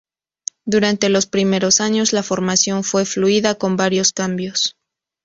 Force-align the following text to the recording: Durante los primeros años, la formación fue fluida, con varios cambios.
Durante 0.65 1.09
los 1.09 1.27
primeros 1.27 1.79
años, 1.79 2.11
la 2.11 2.23
formación 2.23 2.83
fue 2.83 3.05
fluida, 3.05 3.53
con 3.53 3.77
varios 3.77 4.13
cambios. 4.13 4.75